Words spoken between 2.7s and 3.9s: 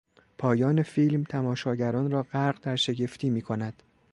شگفتی میکند.